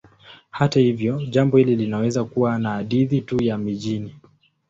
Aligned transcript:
Hata 0.49 0.79
hivyo, 0.79 1.21
jambo 1.29 1.57
hili 1.57 1.75
linaweza 1.75 2.23
kuwa 2.23 2.59
ni 2.59 2.65
hadithi 2.65 3.21
tu 3.21 3.43
ya 3.43 3.57
mijini. 3.57 4.15